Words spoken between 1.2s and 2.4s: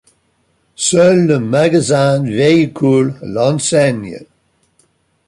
le magasin